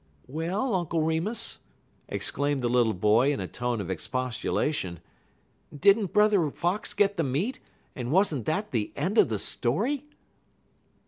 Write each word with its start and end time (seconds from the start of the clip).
"Well, 0.25 0.73
Uncle 0.73 1.03
Remus," 1.03 1.59
exclaimed 2.09 2.63
the 2.63 2.69
little 2.69 2.95
boy, 2.95 3.31
in 3.31 3.39
a 3.39 3.47
tone 3.47 3.79
of 3.79 3.91
expostulation, 3.91 4.99
"did 5.79 5.95
n't 5.95 6.11
Brother 6.11 6.49
Fox 6.49 6.95
get 6.95 7.17
the 7.17 7.23
meat, 7.23 7.59
and 7.95 8.11
was 8.11 8.33
n't 8.33 8.47
that 8.47 8.71
the 8.71 8.91
end 8.95 9.19
of 9.19 9.29
the 9.29 9.37
story?" 9.37 10.05